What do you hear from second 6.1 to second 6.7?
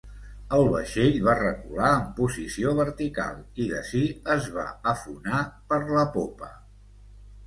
popa.